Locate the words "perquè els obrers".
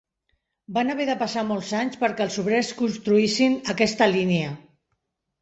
2.05-2.73